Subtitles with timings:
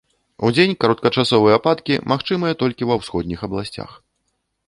[0.47, 3.89] Удзень кароткачасовыя ападкі магчымыя толькі ва ўсходніх абласцях.